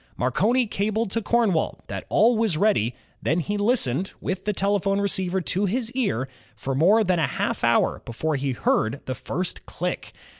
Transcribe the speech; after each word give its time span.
Marconi 0.17 0.65
cabled 0.65 1.11
to 1.11 1.21
Cornwall 1.21 1.83
that 1.85 2.05
all 2.09 2.35
was 2.35 2.57
ready, 2.57 2.95
then 3.21 3.39
he 3.39 3.55
listened, 3.55 4.13
with 4.19 4.45
the 4.45 4.51
telephone 4.51 4.99
receiver 4.99 5.41
to 5.41 5.65
his 5.65 5.91
ear, 5.91 6.27
for 6.55 6.73
more 6.73 7.03
than 7.03 7.19
a 7.19 7.27
half 7.27 7.63
hour 7.63 8.01
before 8.03 8.35
he 8.35 8.53
heard 8.53 9.01
the 9.05 9.13
first 9.13 9.63
click. 9.67 10.11